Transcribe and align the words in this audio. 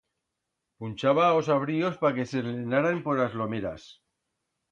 Punchaba 0.79 1.21
a 1.29 1.35
os 1.39 1.47
abríos 1.57 1.95
pa 2.01 2.09
que 2.15 2.25
s'eslenaran 2.29 2.97
por 3.05 3.17
as 3.25 3.33
lomeras. 3.39 3.81